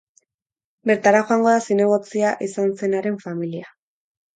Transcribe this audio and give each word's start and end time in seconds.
Bertara 0.93 1.21
joango 1.29 1.53
da 1.57 1.61
zinegotzia 1.67 2.35
izan 2.49 2.77
zenaren 2.85 3.25
familia. 3.31 3.75